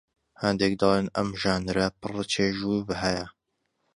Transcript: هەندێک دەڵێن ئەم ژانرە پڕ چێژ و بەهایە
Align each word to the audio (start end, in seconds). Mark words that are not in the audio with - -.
هەندێک 0.43 0.73
دەڵێن 0.81 1.07
ئەم 1.15 1.29
ژانرە 1.41 1.87
پڕ 2.01 2.15
چێژ 2.31 2.57
و 2.69 2.85
بەهایە 2.87 3.25